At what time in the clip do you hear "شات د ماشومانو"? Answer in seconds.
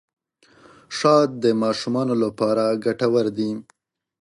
0.97-2.13